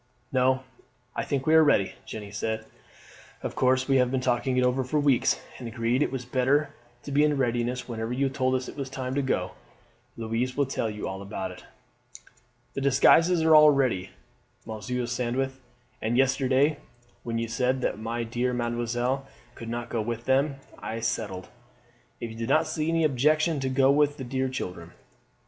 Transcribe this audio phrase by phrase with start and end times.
[0.31, 0.63] "No,
[1.15, 2.65] I think we are ready," Jeanne said.
[3.43, 6.73] "Of course we have been talking it over for weeks, and agreed it was better
[7.03, 9.51] to be in readiness whenever you told us it was time to go.
[10.17, 11.65] Louise will tell you all about it."
[12.73, 14.09] "The disguises are all ready,
[14.65, 15.59] Monsieur Sandwith;
[16.01, 16.79] and yesterday
[17.21, 21.47] when you said that my dear mademoiselle could not go with them, I settled,
[22.19, 24.93] if you do not see any objection, to go with the dear children."